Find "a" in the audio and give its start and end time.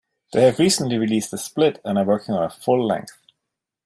1.31-1.37, 2.43-2.49